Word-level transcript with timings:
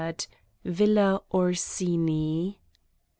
Villa 0.65 1.21
Orsini. 1.31 2.57